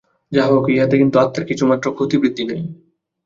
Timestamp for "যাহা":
0.31-0.49